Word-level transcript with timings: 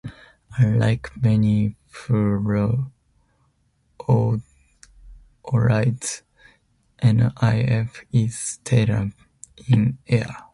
Unlike 0.57 1.11
many 1.21 1.75
fluorides, 1.93 2.81
NiF 7.03 7.89
is 8.11 8.35
stable 8.37 9.11
in 9.67 9.99
air. 10.07 10.45